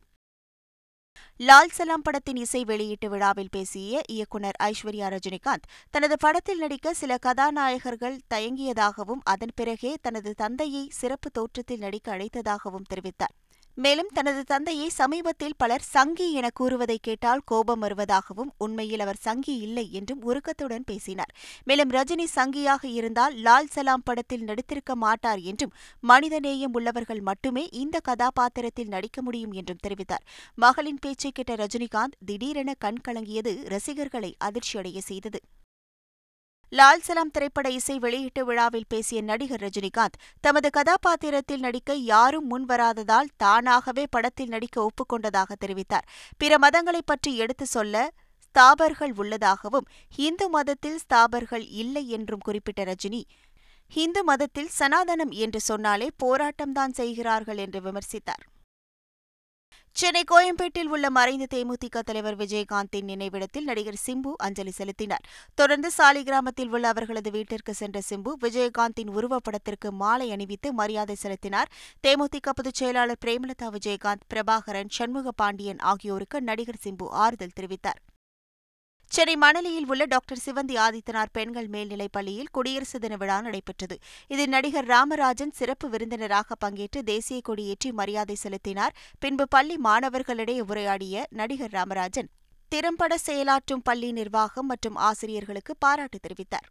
லால் 1.37 1.71
சலாம் 1.71 2.01
படத்தின் 2.01 2.35
இசை 2.35 2.63
வெளியீட்டு 2.63 3.09
விழாவில் 3.09 3.51
பேசிய 3.51 4.01
இயக்குநர் 4.07 4.57
ஐஸ்வர்யா 4.63 5.07
ரஜினிகாந்த் 5.13 5.67
தனது 5.89 6.17
படத்தில் 6.17 6.57
நடிக்க 6.57 6.93
சில 6.93 7.17
கதாநாயகர்கள் 7.25 8.17
தயங்கியதாகவும் 8.33 9.21
அதன் 9.23 9.53
பிறகே 9.55 9.97
தனது 10.01 10.33
தந்தையை 10.33 10.87
சிறப்பு 10.89 11.31
தோற்றத்தில் 11.31 11.79
நடிக்க 11.79 12.17
அழைத்ததாகவும் 12.17 12.89
தெரிவித்தார். 12.93 13.35
மேலும் 13.83 14.09
தனது 14.13 14.43
தந்தையை 14.43 14.89
சமீபத்தில் 14.89 15.55
பலர் 15.57 15.81
சங்கி 15.81 16.33
என 16.33 16.47
கூறுவதை 16.49 16.97
கேட்டால் 17.01 17.41
கோபம் 17.45 17.81
வருவதாகவும் 17.81 18.49
உண்மையில் 18.57 18.99
அவர் 18.99 19.19
சங்கி 19.19 19.57
இல்லை 19.57 19.91
என்றும் 19.91 20.21
உருக்கத்துடன் 20.21 20.85
பேசினார். 20.85 21.31
மேலும் 21.63 21.89
ரஜினி 21.89 22.25
சங்கியாக 22.35 22.83
இருந்தால் 22.83 23.35
லால் 23.35 23.71
சலாம் 23.71 24.03
படத்தில் 24.03 24.43
நடித்திருக்க 24.43 24.95
மாட்டார் 24.95 25.39
என்றும் 25.39 25.73
மனிதநேயம் 26.07 26.73
உள்ளவர்கள் 26.73 27.21
மட்டுமே 27.21 27.67
இந்த 27.71 27.99
கதாபாத்திரத்தில் 27.99 28.87
நடிக்க 28.87 29.21
முடியும் 29.21 29.51
என்றும் 29.51 29.83
தெரிவித்தார். 29.87 30.25
மகளின் 30.55 31.01
பேச்சை 31.01 31.31
கேட்ட 31.31 31.55
ரஜினிகாந்த் 31.55 32.19
திடீரென 32.25 32.73
கண் 32.79 33.01
கலங்கியது 33.07 33.55
ரசிகர்களை 33.65 34.35
அதிர்ச்சியடைய 34.43 34.97
செய்தது. 34.97 35.41
லால் 36.71 37.01
சலாம் 37.01 37.31
திரைப்பட 37.31 37.69
இசை 37.69 37.99
வெளியீட்டு 37.99 38.45
விழாவில் 38.45 38.85
பேசிய 38.87 39.21
நடிகர் 39.21 39.61
ரஜினிகாந்த் 39.61 40.19
தமது 40.41 40.69
கதாபாத்திரத்தில் 40.69 41.59
நடிக்க 41.59 41.93
யாரும் 41.93 42.47
முன்வராததால் 42.51 43.27
தானாகவே 43.37 44.07
படத்தில் 44.09 44.47
நடிக்க 44.47 44.85
ஒப்புக்கொண்டதாக 44.85 45.51
தெரிவித்தார். 45.65 46.07
பிற 46.37 46.57
மதங்களைப் 46.57 47.05
பற்றி 47.05 47.37
எடுத்து 47.37 47.65
சொல்ல 47.65 48.11
ஸ்தாபர்கள் 48.53 49.11
உள்ளதாகவும் 49.15 49.87
இந்து 50.15 50.49
மதத்தில் 50.49 50.99
ஸ்தாபர்கள் 51.09 51.65
இல்லை 51.69 52.09
என்றும் 52.09 52.39
குறிப்பிட்ட 52.39 52.83
ரஜினி 52.83 53.23
இந்து 53.93 54.23
மதத்தில் 54.23 54.69
சனாதனம் 54.79 55.29
என்று 55.29 55.59
சொன்னாலே 55.59 56.09
போராட்டம்தான் 56.23 56.91
செய்கிறார்கள் 56.91 57.57
என்று 57.57 57.79
விமர்சித்தார். 57.79 58.58
சென்னை 59.99 60.23
கோயம்பேட்டில் 60.31 60.89
உள்ள 60.89 61.09
மறைந்த 61.09 61.45
தேமுதிக 61.53 61.99
தலைவர் 61.99 62.37
விஜயகாந்தின் 62.37 63.03
நினைவிடத்தில் 63.03 63.63
நடிகர் 63.63 64.01
சிம்பு 64.07 64.31
அஞ்சலி 64.37 64.71
செலுத்தினார். 64.71 65.25
தொடர்ந்து 65.55 65.89
சாலிகிராமத்தில் 65.97 66.69
உள்ள 66.69 66.87
அவர்களது 66.87 67.31
வீட்டிற்கு 67.31 67.73
சென்ற 67.73 67.99
சிம்பு 68.09 68.31
விஜயகாந்தின் 68.41 69.11
உருவப்படத்திற்கு 69.13 69.91
மாலை 69.91 70.31
அணிவித்து 70.31 70.73
மரியாதை 70.73 71.15
செலுத்தினார். 71.15 71.71
தேமுதிக 72.07 72.49
பொதுச் 72.55 72.73
செயலாளர் 72.73 73.23
பிரேமலதா 73.25 73.69
விஜயகாந்த் 73.69 74.27
பிரபாகரன் 74.33 74.93
சண்முக 74.99 75.31
பாண்டியன் 75.31 75.79
ஆகியோருக்கு 75.79 76.41
நடிகர் 76.41 76.83
சிம்பு 76.83 77.07
ஆறுதல் 77.09 77.57
தெரிவித்தார். 77.59 78.01
சென்னை 79.11 79.35
மணலியில் 79.35 79.87
உள்ள 79.87 80.05
டாக்டர் 80.05 80.41
சிவந்தி 80.45 80.75
ஆதித்தனார் 80.77 81.31
பெண்கள் 81.31 81.67
மேல்நிலைப் 81.67 82.11
பள்ளியில் 82.11 82.49
குடியரசு 82.51 82.99
தின 82.99 83.15
விழா 83.15 83.41
நடைபெற்றது. 83.41 83.95
இதில் 84.27 84.49
நடிகர் 84.49 84.85
ராமராஜன் 84.85 85.51
சிறப்பு 85.51 85.89
விருந்தினராக 85.89 86.55
பங்கேற்று 86.65 87.01
தேசிய 87.03 87.41
கொடியேற்றி 87.49 87.91
மரியாதை 87.91 88.35
செலுத்தினார். 88.35 88.95
பின்பு 89.19 89.47
பள்ளி 89.47 89.77
மாணவர்களிடையே 89.83 90.59
உரையாடிய 90.59 91.25
நடிகர் 91.29 91.71
ராமராஜன் 91.71 92.29
திறம்பட 92.69 93.15
செயலாற்றும் 93.25 93.83
பள்ளி 93.83 94.11
நிர்வாகம் 94.11 94.65
மற்றும் 94.65 94.95
ஆசிரியர்களுக்கு 94.95 95.75
பாராட்டு 95.79 96.19
தெரிவித்தார். 96.27 96.69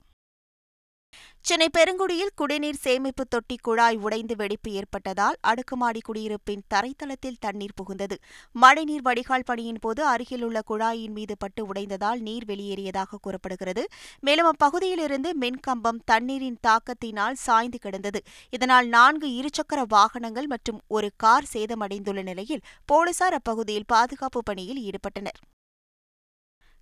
சென்னை 1.49 1.67
பெருங்குடியில் 1.77 2.33
குடிநீர் 2.37 2.81
சேமிப்பு 2.83 3.25
தொட்டி 3.29 3.57
குழாய் 3.57 3.97
உடைந்து 3.97 4.37
வெடிப்பு 4.37 4.71
ஏற்பட்டதால் 4.71 5.37
அடுக்குமாடி 5.41 6.01
குடியிருப்பின் 6.01 6.65
தரைத்தளத்தில் 6.75 7.39
தண்ணீர் 7.41 7.75
புகுந்தது. 7.79 8.17
மழைநீர் 8.55 9.03
வடிகால் 9.03 9.47
பணியின் 9.47 9.81
போது 9.81 10.03
அருகிலுள்ள 10.07 10.61
குழாயின் 10.71 11.15
மீது 11.19 11.37
பட்டு 11.39 11.65
உடைந்ததால் 11.67 12.21
நீர் 12.21 12.45
வெளியேறியதாக 12.45 13.21
கூறப்படுகிறது. 13.21 13.85
மேலும் 14.21 14.51
அப்பகுதியிலிருந்து 14.53 15.33
மின்கம்பம் 15.41 16.05
தண்ணீரின் 16.05 16.63
தாக்கத்தினால் 16.67 17.43
சாய்ந்து 17.47 17.79
கிடந்தது. 17.79 18.23
இதனால் 18.51 18.89
நான்கு 18.89 19.31
இருசக்கர 19.41 19.83
வாகனங்கள் 19.89 20.47
மற்றும் 20.47 20.81
ஒரு 20.89 21.11
கார் 21.17 21.53
சேதமடைந்துள்ள 21.53 22.23
நிலையில் 22.23 22.67
போலீசார் 22.87 23.33
அப்பகுதியில் 23.33 23.93
பாதுகாப்பு 23.95 24.43
பணியில் 24.43 24.83
ஈடுபட்டனர். 24.89 25.41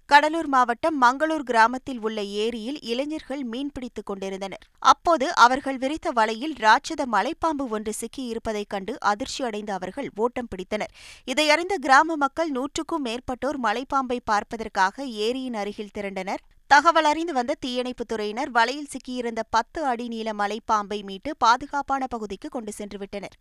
கடலூர் 0.07 0.47
மாவட்டம் 0.47 1.03
மங்களூர் 1.03 1.43
கிராமத்தில் 1.43 2.01
உள்ள 2.01 2.23
ஏரியில் 2.23 2.81
இளைஞர்கள் 2.81 3.47
மீன்பிடித்துக் 3.49 4.05
கொண்டிருந்தனர். 4.05 4.59
அப்போது 4.79 5.35
அவர்கள் 5.35 5.79
விரித்த 5.79 6.11
வலையில் 6.11 6.53
ராட்சத 6.53 7.07
மலைப்பாம்பு 7.13 7.69
ஒன்று 7.69 7.93
சிக்கியிருப்பதைக் 7.93 8.67
கண்டு 8.69 8.99
அதிர்ச்சியடைந்த 9.05 9.71
அவர்கள் 9.71 10.11
ஓட்டம் 10.17 10.49
பிடித்தனர். 10.49 10.93
இதையறிந்த 11.27 11.75
கிராம 11.75 12.17
மக்கள் 12.17 12.51
நூற்றுக்கும் 12.51 13.05
மேற்பட்டோர் 13.05 13.61
மலைப்பாம்பை 13.63 14.19
பார்ப்பதற்காக 14.25 15.05
ஏரியின் 15.05 15.55
அருகில் 15.55 15.91
திரண்டனர். 15.93 16.41
தகவல் 16.67 17.05
அறிந்து 17.05 17.33
வந்த 17.33 17.55
தீயணைப்புத் 17.67 18.13
துறையினர் 18.13 18.49
வலையில் 18.49 18.89
சிக்கியிருந்த 18.89 19.41
பத்து 19.51 19.85
அடி 19.85 20.09
நீள 20.09 20.33
மலைப்பாம்பை 20.33 21.03
மீட்டு 21.03 21.37
பாதுகாப்பான 21.37 22.07
பகுதிக்கு 22.07 22.49
கொண்டு 22.49 22.73
சென்று 22.73 22.99
விட்டனர். 22.99 23.37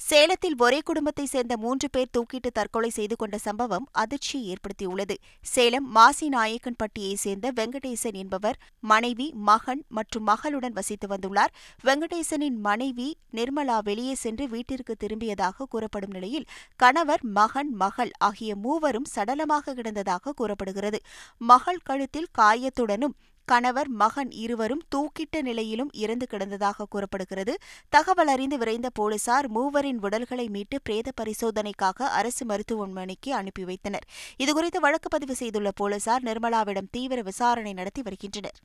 சேலத்தில் 0.00 0.54
ஒரே 0.58 0.80
குடும்பத்தைச் 0.80 1.28
சேர்ந்த 1.28 1.56
மூன்று 1.56 1.90
பேர் 1.90 2.10
தூக்கிட்டு 2.18 2.50
தற்கொலை 2.52 2.90
செய்து 2.90 3.16
கொண்ட 3.16 3.38
சம்பவம் 3.38 3.86
அதிர்ச்சியை 3.92 4.42
ஏற்படுத்தியுள்ளது. 4.52 5.14
சேலம் 5.40 5.88
மாசி 5.90 6.28
நாயக்கன்பட்டியைச் 6.28 7.22
சேர்ந்த 7.24 7.52
வெங்கடேசன் 7.52 8.12
என்பவர் 8.12 8.58
மனைவி 8.80 9.32
மகன் 9.34 9.84
மற்றும் 9.88 10.26
மகளுடன் 10.26 10.72
வசித்து 10.72 11.08
வந்துள்ளார். 11.08 11.52
வெங்கடேசனின் 11.84 12.58
மனைவி 12.60 13.16
நிர்மலா 13.32 13.78
வெளியே 13.82 14.14
சென்று 14.14 14.48
வீட்டிற்கு 14.48 14.96
திரும்பியதாக 14.96 15.66
கூறப்படும் 15.68 16.10
நிலையில் 16.10 16.46
கணவர் 16.76 17.24
மகன் 17.24 17.72
மகள் 17.74 18.10
ஆகிய 18.18 18.56
மூவரும் 18.56 19.10
சடலமாக 19.14 19.74
கிடந்ததாக 19.74 20.32
கூறப்படுகிறது. 20.32 21.00
மகள் 21.38 21.84
கழுத்தில் 21.84 22.32
காயத்துடனும் 22.38 23.16
கணவர் 23.46 23.88
மகன் 23.88 24.30
இருவரும் 24.30 24.82
தூக்கிட்ட 24.94 25.42
நிலையிலும் 25.42 25.90
இறந்து 25.92 26.26
கிடந்ததாக 26.30 26.86
கூறப்படுகிறது. 26.90 27.54
தகவல் 27.88 28.26
அறிந்து 28.26 28.58
விரைந்த 28.58 28.90
போலீசார் 28.90 29.48
மூவரின் 29.50 29.98
உடல்களை 30.00 30.48
மீட்டு 30.48 30.78
பிரேத 30.82 31.12
பரிசோதனைக்காக 31.20 32.08
அரசு 32.20 32.44
மருத்துவமனைக்கு 32.44 33.34
அனுப்பி 33.34 33.64
வைத்தனர். 33.64 34.06
இதுகுறித்து 34.38 34.80
வழக்கு 34.80 35.08
பதிவு 35.08 35.34
செய்துள்ள 35.34 35.70
போலீசார் 35.70 36.22
நிர்மலாவிடம் 36.22 36.90
தீவிர 36.90 37.22
விசாரணை 37.22 37.72
நடத்தி 37.72 38.02
வருகின்றனர். 38.02 38.58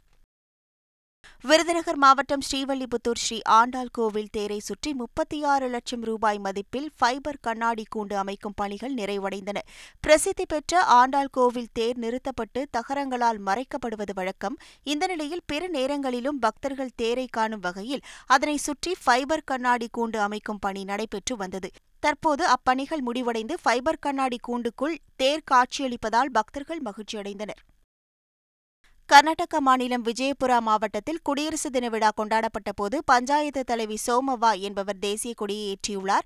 விருதுநகர் 1.44 1.98
மாவட்டம் 1.98 2.44
ஸ்ரீவல்லிபுத்தூர் 2.48 3.20
ஸ்ரீ 3.22 3.38
ஆண்டாள் 3.60 3.90
கோவில் 3.92 4.30
தேரை 4.32 4.58
சுற்றி 4.60 4.94
முப்பத்தி 4.94 5.38
ஆறு 5.44 5.68
லட்சம் 5.70 6.04
ரூபாய் 6.10 6.40
மதிப்பில் 6.40 6.88
ஃபைபர் 6.98 7.40
கண்ணாடி 7.42 7.86
கூண்டு 7.96 8.16
அமைக்கும் 8.16 8.56
பணிகள் 8.56 8.94
நிறைவடைந்தன. 8.94 9.58
பிரசித்தி 10.00 10.46
பெற்ற 10.46 10.84
ஆண்டாள் 10.98 11.32
கோவில் 11.32 11.72
தேர் 11.74 11.98
நிறுத்தப்பட்டு 11.98 12.68
தகரங்களால் 12.78 13.40
மறைக்கப்படுவது 13.48 14.14
வழக்கம். 14.14 14.58
இந்த 14.84 15.08
நிலையில் 15.08 15.44
பிற 15.46 15.68
நேரங்களிலும் 15.68 16.40
பக்தர்கள் 16.40 16.96
தேரை 16.96 17.28
காணும் 17.32 17.60
வகையில் 17.60 18.06
அதனை 18.28 18.58
சுற்றி 18.58 18.94
ஃபைபர் 19.04 19.44
கண்ணாடி 19.44 19.90
கூண்டு 19.98 20.18
அமைக்கும் 20.18 20.60
பணி 20.60 20.84
நடைபெற்று 20.84 21.36
வந்தது. 21.36 21.72
தற்போது 22.00 22.46
அப்பணிகள் 22.58 23.06
முடிவடைந்து 23.10 23.58
ஃபைபர் 23.64 24.04
கண்ணாடி 24.08 24.40
கூண்டுக்குள் 24.48 24.98
தேர் 25.16 25.48
காட்சியளிப்பதால் 25.52 26.34
பக்தர்கள் 26.40 26.82
மகிழ்ச்சியடைந்தனர். 26.86 27.62
கர்நாடக 29.12 29.60
மாநிலம் 29.68 30.04
விஜயபுரா 30.08 30.58
மாவட்டத்தில் 30.66 31.18
குடியரசு 31.28 31.70
தின 31.76 31.86
விழா 31.94 32.10
கொண்டாடப்பட்ட 32.20 32.70
போது 32.72 32.98
பஞ்சாயத்து 33.12 33.62
தலைவி 33.72 33.98
சோமவா 34.06 34.52
என்பவர் 34.68 35.00
தேசிய 35.06 35.32
கொடியை 35.42 35.66
ஏற்றியுள்ளார். 35.72 36.26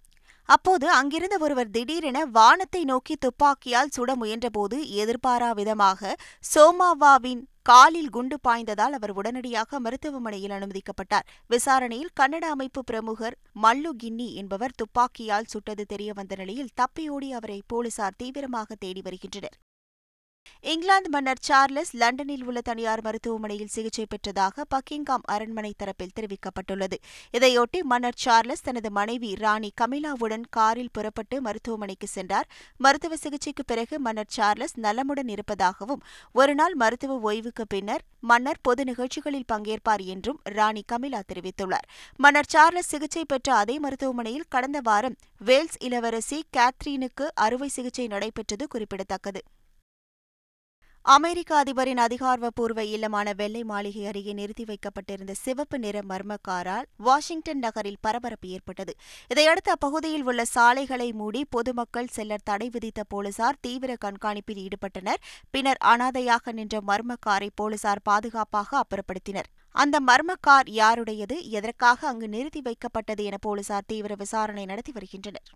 அப்போது 0.50 0.86
அங்கிருந்த 0.98 1.38
ஒருவர் 1.46 1.72
திடீரென 1.77 2.20
வானத்தை 2.38 2.82
நோக்கி 2.92 3.15
துப்பாக்கியால் 3.25 3.92
சுட 3.96 4.10
முயன்றபோது 4.22 4.77
எதிர்பாரா 5.01 5.50
விதமாக 5.62 6.13
சோமாவாவின் 6.54 7.44
காலில் 7.72 8.13
குண்டு 8.15 8.39
பாய்ந்ததால் 8.48 8.98
அவர் 9.00 9.15
உடனடியாக 9.20 9.80
மருத்துவமனையில் 9.86 10.56
அனுமதிக்கப்பட்டார். 10.58 11.27
விசாரணையில் 11.54 12.15
கன்னட 12.22 12.46
அமைப்பு 12.56 12.84
பிரமுகர் 12.92 13.38
மல்லு 13.63 13.94
கின்னி 14.04 14.32
என்பவர் 14.42 14.80
துப்பாக்கியால் 14.82 15.51
சுட்டது 15.54 15.86
தெரியவந்த 15.94 16.36
நிலையில் 16.44 16.74
தப்பியோடி 16.82 17.32
அவரை 17.39 17.62
போலீசார் 17.74 18.20
தீவிரமாக 18.24 18.75
தேடி 18.86 19.04
வருகின்றனர். 19.08 19.58
இங்கிலாந்து 20.71 21.09
மன்னர் 21.09 21.41
சார்லஸ் 21.41 21.91
லண்டனில் 21.95 22.43
உள்ள 22.43 22.61
தனியார் 22.61 23.01
மருத்துவமனையில் 23.01 23.71
சிகிச்சை 23.73 24.05
பெற்றதாக 24.11 24.63
பக்கிங்காம் 24.73 25.25
அரண்மனை 25.33 25.73
தரப்பில் 25.81 26.13
தெரிவிக்கப்பட்டுள்ளது. 26.15 26.97
இதையொட்டி 27.33 27.79
மன்னர் 27.81 28.17
சார்லஸ் 28.23 28.61
தனது 28.61 28.91
மனைவி 28.91 29.29
ராணி 29.35 29.69
கமிலாவுடன் 29.81 30.45
காரில் 30.49 30.91
புறப்பட்டு 30.91 31.41
மருத்துவமனைக்கு 31.41 32.07
சென்றார். 32.07 32.47
மருத்துவ 32.77 33.15
சிகிச்சைக்கு 33.15 33.65
பிறகு 33.65 33.99
மன்னர் 33.99 34.31
சார்லஸ் 34.37 34.75
நலமுடன் 34.79 35.27
இருப்பதாகவும் 35.27 36.03
ஒருநாள் 36.31 36.73
மருத்துவ 36.73 37.19
ஓய்வுக்கு 37.31 37.65
பின்னர் 37.67 38.05
மன்னர் 38.19 38.61
பொது 38.61 38.83
நிகழ்ச்சிகளில் 38.83 39.49
பங்கேற்பார் 39.53 40.05
என்றும் 40.05 40.39
ராணி 40.43 40.83
கமிலா 40.91 41.21
தெரிவித்துள்ளார். 41.33 41.89
மன்னர் 42.17 42.51
சார்லஸ் 42.55 42.91
சிகிச்சை 42.93 43.25
பெற்ற 43.25 43.55
அதே 43.55 43.79
மருத்துவமனையில் 43.79 44.49
கடந்த 44.49 44.81
வாரம் 44.83 45.19
வேல்ஸ் 45.37 45.77
இளவரசி 45.79 46.39
கேத்ரீனுக்கு 46.57 47.27
அறுவை 47.33 47.67
சிகிச்சை 47.67 48.07
நடைபெற்றது 48.07 48.67
குறிப்பிடத்தக்கது. 48.67 49.41
அமெரிக்க 51.07 51.63
அதிபரின் 51.63 51.97
அதிகாரப்பூர்வ 51.97 52.83
இல்லமான 52.83 53.35
வெள்ளை 53.35 53.63
மாளிகை 53.63 54.05
அருகே 54.05 54.33
நிறுத்தி 54.33 54.63
வைக்கப்பட்டிருந்த 54.63 55.33
சிவப்பு 55.33 55.79
நிற 55.79 56.00
மர்ம 56.09 56.38
காரால் 56.41 56.88
வாஷிங்டன் 56.97 57.59
நகரில் 57.59 57.97
பரபரப்பு 58.01 58.47
ஏற்பட்டது. 58.47 58.93
இதையடுத்து 59.27 59.71
அப்பகுதியில் 59.71 60.24
உள்ள 60.24 60.45
சாலைகளை 60.45 61.12
மூடி 61.12 61.45
பொதுமக்கள் 61.50 62.07
செல்லர் 62.07 62.43
தடை 62.43 62.69
விதித்த 62.69 63.03
போலீசார் 63.03 63.55
தீவிர 63.62 63.97
கண்காணிப்பில் 64.05 64.67
ஈடுபட்டனர். 64.67 65.21
பின்னர் 65.51 65.77
அனாதையாக 65.83 66.51
நின்ற 66.51 66.81
மர்ம 66.88 67.15
காரை 67.19 67.51
போலீசார் 67.55 68.01
பாதுகாப்பாக 68.03 68.81
அப்புறப்படுத்தினர். 68.81 69.45
அந்த 69.71 70.00
மர்ம 70.00 70.33
கார் 70.39 70.69
யாருடையது? 70.69 71.50
எதற்காக 71.50 72.07
அங்கு 72.07 72.29
நிறுத்தி 72.29 72.62
வைக்கப்பட்டது 72.62 73.24
என 73.24 73.38
போலீசார் 73.41 73.83
தீவிர 73.88 74.15
விசாரணை 74.15 74.65
நடத்தி 74.65 74.91
வருகின்றனர். 74.91 75.50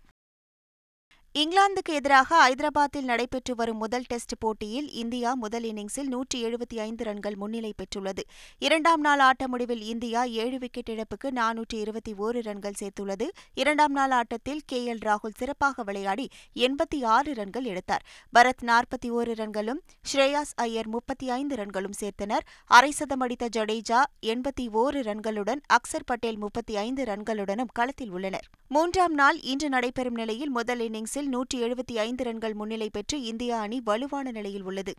இங்கிலாந்துக்கு 1.38 1.92
எதிராக 1.92 2.50
ஐதராபாத்தில் 2.50 3.02
நடைபெற்று 3.02 3.54
வரும் 3.54 3.76
முதல் 3.76 4.04
டெஸ்ட் 4.06 4.32
போட்டியில் 4.38 4.92
இந்தியா 4.92 5.34
முதல் 5.34 5.62
இன்னிங்ஸில் 5.62 6.08
நூற்றி 6.08 6.44
எழுபத்தி 6.44 6.76
ஐந்து 6.76 7.04
ரன்கள் 7.04 7.36
முன்னிலை 7.36 7.74
பெற்றுள்ளது. 7.74 8.18
இரண்டாம் 8.58 9.00
நாள் 9.00 9.18
ஆட்ட 9.18 9.48
முடிவில் 9.48 9.82
இந்தியா 9.82 10.22
ஏழு 10.22 10.58
விக்கெட் 10.58 10.90
இழப்புக்கு 10.90 11.30
நானூற்றி 11.30 11.74
இருபத்தி 11.74 12.12
ஓரு 12.12 12.42
ரன்கள் 12.42 12.72
சேர்த்துள்ளது. 12.80 13.28
இரண்டாம் 13.54 13.92
நாள் 13.92 14.10
ஆட்டத்தில் 14.10 14.60
கே 14.66 14.94
எல் 14.94 15.04
ராகுல் 15.04 15.36
சிறப்பாக 15.36 15.82
விளையாடி 15.82 16.28
எண்பத்தி 16.54 17.04
ஆறு 17.04 17.34
ரன்கள் 17.34 17.64
எடுத்தார். 17.64 18.04
பரத் 18.38 18.66
நாற்பத்தி 18.66 19.10
ஓரு 19.10 19.34
ரன்களும் 19.42 19.80
ஸ்ரேயாஸ் 20.12 20.54
ஐயர் 20.56 20.88
முப்பத்தி 20.88 21.30
ஐந்து 21.30 21.56
ரன்களும் 21.56 21.96
சேர்த்தனர். 22.00 22.44
அரை 22.66 22.90
சதம் 22.90 23.20
அடித்த 23.20 23.48
ஜடேஜா 23.56 24.02
எண்பத்தி 24.26 24.68
ஓரு 24.74 25.02
ரன்களுடன் 25.10 25.62
அக்சர் 25.72 26.06
பட்டேல் 26.06 26.38
முப்பத்தி 26.38 26.76
ஐந்து 26.76 27.04
ரன்களுடனும் 27.04 27.72
களத்தில் 27.72 28.10
உள்ளனர். 28.10 28.48
மூன்றாம் 28.68 29.12
நாள் 29.12 29.40
இன்று 29.40 29.68
நடைபெறும் 29.68 30.14
நிலையில் 30.14 30.50
முதல் 30.50 30.78
இன்னிங்ஸில் 30.78 31.19
நூற்றி 31.28 31.62
எழுபத்தி 31.62 31.94
ஐந்து 31.94 32.24
ரன்கள் 32.24 32.54
முன்னிலை 32.54 32.90
பெற்று 32.92 33.22
இந்திய 33.22 33.58
அணி 33.58 33.80
வலுவான 33.84 34.30
நிலையில் 34.30 34.62
உள்ளது. 34.62 34.94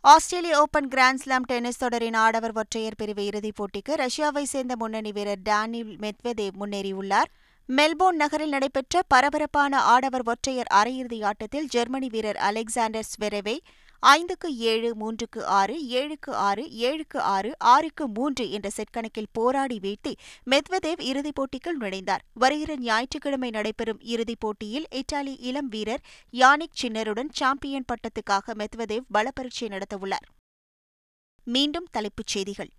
ஆஸ்திரேலிய 0.00 0.60
ஓபன் 0.60 0.88
கிராண்ட்ஸ்லாம் 0.88 1.42
டென்னிஸ் 1.42 1.78
தொடரின் 1.78 2.14
ஆடவர் 2.14 2.52
ஒற்றையர் 2.54 2.96
பிரிவு 2.96 3.24
இறுதிப் 3.24 3.62
போட்டிக்கு 3.62 3.88
ரஷ்யாவை 3.88 4.42
சேர்ந்த 4.42 4.76
முன்னணி 4.76 5.12
வீரர் 5.12 5.42
டேனில் 5.42 5.96
மெத்வதேவ் 5.96 6.50
முன்னேறியுள்ளார். 6.60 7.30
மெல்போர்ன் 7.68 8.16
நகரில் 8.16 8.48
நடைபெற்ற 8.48 9.02
பரபரப்பான 9.08 9.80
ஆடவர் 9.80 10.22
ஒற்றையர் 10.24 10.66
அரையிறுதி 10.74 11.24
ஆட்டத்தில் 11.24 11.66
ஜெர்மனி 11.66 12.08
வீரர் 12.08 12.36
அலெக்சாண்டர் 12.36 13.04
ஸ்வெரவே 13.04 13.58
ஐந்துக்கு 14.06 14.48
ஏழு 14.48 14.94
மூன்றுக்கு 14.94 15.42
ஆறு 15.42 15.88
ஏழுக்கு 15.88 16.30
ஆறு 16.30 16.62
ஏழுக்கு 16.62 17.18
ஆறு 17.18 17.54
ஆறுக்கு 17.58 18.08
மூன்று 18.08 18.50
என்ற 18.50 18.70
செட் 18.70 18.90
கணக்கில் 18.90 19.26
போராடி 19.32 19.78
வீழ்த்தி 19.78 20.12
மெத்வதேவ் 20.50 21.00
இறுதிப் 21.00 21.40
போட்டிக்குள் 21.40 21.80
நுழைந்தார். 21.80 22.18
வருகிற 22.34 22.76
ஞாயிற்றுக்கிழமை 22.76 23.50
நடைபெறும் 23.50 24.00
இறுதிப் 24.00 24.40
போட்டியில் 24.40 24.86
இத்தாலி 24.90 25.36
இளம் 25.36 25.68
வீரர் 25.68 26.00
யானிக் 26.30 26.78
சின்னருடன் 26.82 27.28
சாம்பியன் 27.32 27.84
பட்டத்துக்காக 27.84 28.54
மெத்வதேவ் 28.54 29.06
பலப்பரீட்சை 29.14 29.68
நடத்தவுள்ளார். 29.68 30.28
மீண்டும் 31.44 31.86
தலைப்புச் 31.90 32.26
செய்திகள். 32.26 32.70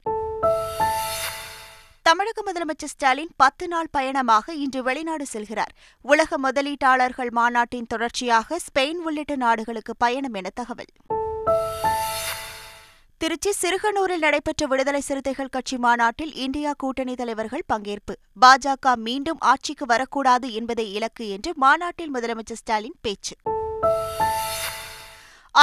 தமிழக 2.11 2.41
முதலமைச்சர் 2.45 2.91
ஸ்டாலின் 2.91 3.29
பத்து 3.37 3.67
நாள் 3.67 3.87
பயணமாக 3.91 4.53
இன்று 4.53 4.83
வெளிநாடு 4.83 5.25
செல்கிறார். 5.33 5.73
உலக 6.01 6.37
முதலீட்டாளர்கள் 6.37 7.29
மாநாட்டின் 7.29 7.87
தொடர்ச்சியாக 7.87 8.57
ஸ்பெயின் 8.65 8.99
உள்ளிட்ட 9.03 9.35
நாடுகளுக்கு 9.35 9.93
பயணம் 9.97 10.33
என 10.33 10.49
தகவல். 10.53 10.91
திருச்சி 13.17 13.51
சிறுகனூரில் 13.61 14.23
நடைபெற்ற 14.25 14.65
விடுதலை 14.65 15.01
சிறுத்தைகள் 15.01 15.53
கட்சி 15.55 15.77
மாநாட்டில் 15.77 16.33
இந்தியா 16.33 16.73
கூட்டணி 16.77 17.15
தலைவர்கள் 17.15 17.65
பங்கேற்பு. 17.73 18.15
பாஜக 18.41 18.95
மீண்டும் 18.95 19.39
ஆட்சிக்கு 19.39 19.85
வரக்கூடாது 19.85 20.53
என்பதே 20.53 20.91
இலக்கு 20.91 21.29
என்று 21.29 21.53
மாநாட்டில் 21.55 22.13
முதலமைச்சர் 22.13 22.61
ஸ்டாலின் 22.63 22.99
பேச்சு. 23.01 23.35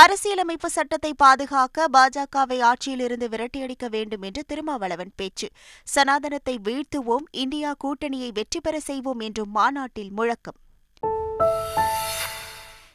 அரசியலமைப்பு 0.00 0.69
சட்டத்தை 0.71 1.11
பாதுகாக்க 1.14 1.87
பாஜகவை 1.93 2.59
ஆட்சியிலிருந்து 2.62 3.26
விரட்டியடிக்க 3.28 3.87
வேண்டும் 3.88 4.23
என்று 4.23 4.43
திருமாவளவன் 4.47 5.12
பேச்சு. 5.17 5.49
சனாதனத்தை 5.85 6.55
வீழ்த்துவோம் 6.64 7.26
இந்தியா 7.31 7.75
கூட்டணியை 7.85 8.31
வெற்றி 8.33 8.61
பெற 8.61 8.81
செய்வோம் 8.81 9.19
என்றும் 9.19 9.50
மாநாட்டில் 9.50 10.12
முழக்கம். 10.12 10.59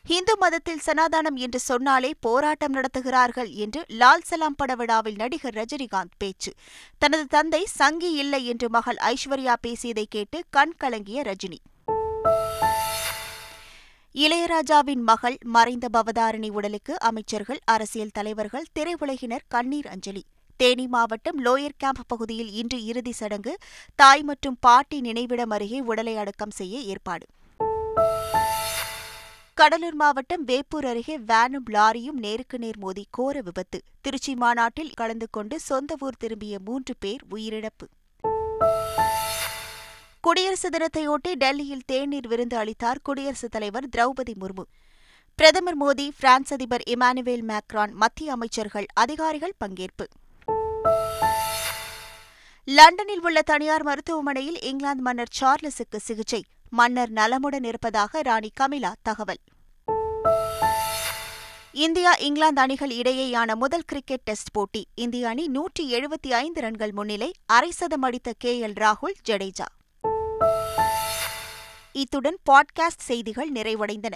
இந்து 0.08 0.38
மதத்தில் 0.38 0.86
சனாதானம் 0.86 1.36
என்று 1.36 1.60
சொன்னாலே 1.60 2.14
போராட்டம் 2.20 2.74
நடத்துகிறார்கள் 2.74 3.52
என்று 3.66 3.84
லால் 3.88 4.26
சலாம் 4.26 4.56
பட 4.56 4.76
விழாவில் 4.76 5.16
நடிகர் 5.16 5.54
ரஜினிகாந்த் 5.54 6.18
பேச்சு. 6.18 6.54
தனது 6.98 7.28
தந்தை 7.28 7.66
சங்கி 7.66 8.12
இல்லை 8.14 8.46
என்று 8.46 8.70
மகள் 8.70 8.96
ஐஸ்வர்யா 8.96 9.54
பேசியதை 9.62 10.08
கேட்டு 10.10 10.40
கண் 10.50 10.76
கலங்கிய 10.78 11.22
ரஜினி. 11.22 11.62
இளையராஜாவின் 14.16 15.02
மகள் 15.02 15.38
மறைந்த 15.44 15.88
பவதாரணி 15.94 16.50
உடலுக்கு 16.50 17.00
அமைச்சர்கள் 17.00 17.60
அரசியல் 17.64 18.14
தலைவர்கள் 18.14 18.66
திரையுலகினர் 18.80 19.40
கண்ணீர் 19.48 19.88
அஞ்சலி. 19.88 20.24
தேனி 20.58 20.88
மாவட்டம் 20.88 21.46
லோயர் 21.46 21.78
கேம்ப் 21.78 22.04
பகுதியில் 22.08 22.52
இன்று 22.52 22.86
இறுதி 22.86 23.12
சடங்கு 23.12 23.58
தாய் 23.96 24.24
மற்றும் 24.24 24.58
பாட்டி 24.60 25.02
நினைவிடம் 25.02 25.50
அருகே 25.50 25.80
உடலை 25.80 26.18
அடக்கம் 26.18 26.50
செய்ய 26.50 26.80
ஏற்பாடு. 26.80 27.26
கடலூர் 29.54 29.94
மாவட்டம் 29.94 30.44
வேப்பூர் 30.44 30.86
அருகே 30.86 31.18
வேனும் 31.18 31.66
லாரியும் 31.72 32.20
நேருக்கு 32.20 32.60
நேர் 32.60 32.78
மோதி 32.78 33.06
கோர 33.10 33.42
விபத்து. 33.42 33.82
திருச்சி 34.02 34.36
மாநாட்டில் 34.36 34.94
கலந்து 34.94 35.28
கொண்டு 35.32 35.60
சொந்த 35.60 35.96
ஊர் 36.00 36.18
திரும்பிய 36.18 36.60
மூன்று 36.66 36.94
பேர் 37.00 37.22
உயிரிழப்பு. 37.32 37.88
குடியரசு 40.26 40.70
தினத்தையொட்டி 40.70 41.36
டெல்லியில் 41.36 41.82
தேநீர் 41.86 42.28
விருந்து 42.28 42.58
அளித்தார் 42.58 43.00
குடியரசுத் 43.04 43.52
தலைவர் 43.52 43.90
திரௌபதி 43.90 44.34
முர்மு. 44.42 44.64
பிரதமர் 45.36 45.78
மோடி 45.82 46.10
பிரான்ஸ் 46.20 46.54
அதிபர் 46.54 46.82
இமானுவேல் 46.90 47.44
மேக்ரான் 47.48 47.92
மத்திய 47.92 48.32
அமைச்சர்கள் 48.32 48.86
அதிகாரிகள் 48.94 49.54
பங்கேற்பு. 49.66 50.06
லண்டனில் 52.64 53.22
உள்ள 53.22 53.42
தனியார் 53.42 53.84
மருத்துவமனையில் 53.84 54.62
இங்கிலாந்து 54.62 55.02
மன்னர் 55.02 55.34
சார்லஸுக்கு 55.42 55.96
சிகிச்சை. 55.98 56.44
மன்னர் 56.70 57.12
நலமுடன் 57.12 57.64
இருப்பதாக 57.64 58.22
ராணி 58.22 58.52
கமிலா 58.62 58.94
தகவல். 59.02 59.42
இந்தியா 61.72 62.16
இங்கிலாந்து 62.16 62.62
அணிகள் 62.62 62.90
இடையேயான 62.90 63.56
முதல் 63.56 63.88
கிரிக்கெட் 63.88 64.22
டெஸ்ட் 64.22 64.52
போட்டி. 64.52 64.88
இந்திய 64.96 65.28
அணி 65.28 65.48
நூற்றி 65.48 65.94
எழுபத்தி 65.94 66.30
ஐந்து 66.30 66.62
ரன்கள் 66.62 66.92
முன்னிலை 66.92 67.34
அரை 67.46 67.72
சதம் 67.72 68.02
அடித்த 68.02 68.34
கே 68.38 68.68
எல் 68.68 68.80
ராகுல் 68.80 69.18
ஜடேஜா. 69.30 69.70
இத்துடன் 71.94 72.38
பாட்காஸ்ட் 72.52 72.98
செய்திகள் 72.98 73.52
நிறைவடைந்தன. 73.52 74.14